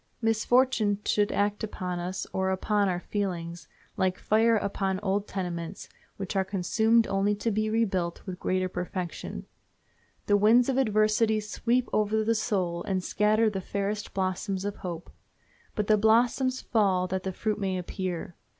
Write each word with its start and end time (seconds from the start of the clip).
Misfortune 0.19 0.97
should 1.05 1.31
act 1.31 1.63
upon 1.63 1.99
us 1.99 2.25
or 2.33 2.49
upon 2.49 2.89
our 2.89 2.99
feelings 3.01 3.67
like 3.97 4.17
fire 4.17 4.57
upon 4.57 4.99
old 5.01 5.27
tenements, 5.27 5.89
which 6.17 6.35
are 6.35 6.43
consumed 6.43 7.05
only 7.05 7.35
to 7.35 7.51
be 7.51 7.69
rebuilt 7.69 8.25
with 8.25 8.39
greater 8.39 8.67
perfection. 8.67 9.45
The 10.25 10.37
winds 10.37 10.69
of 10.69 10.77
adversity 10.79 11.39
sweep 11.39 11.87
over 11.93 12.23
the 12.23 12.33
soul 12.33 12.81
and 12.85 13.03
scatter 13.03 13.47
the 13.47 13.61
fairest 13.61 14.15
blossoms 14.15 14.65
of 14.65 14.77
hope. 14.77 15.11
But 15.75 15.85
the 15.85 15.99
blossoms 15.99 16.61
fall 16.63 17.05
that 17.05 17.21
the 17.21 17.31
fruit 17.31 17.59
may 17.59 17.77
appear. 17.77 18.35